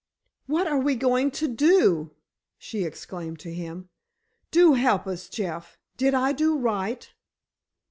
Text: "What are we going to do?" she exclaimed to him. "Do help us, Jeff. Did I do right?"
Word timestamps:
"What 0.47 0.65
are 0.65 0.79
we 0.79 0.95
going 0.95 1.29
to 1.29 1.47
do?" 1.47 2.15
she 2.57 2.85
exclaimed 2.85 3.37
to 3.41 3.53
him. 3.53 3.89
"Do 4.49 4.73
help 4.73 5.05
us, 5.05 5.29
Jeff. 5.29 5.77
Did 5.95 6.15
I 6.15 6.31
do 6.31 6.57
right?" 6.57 7.07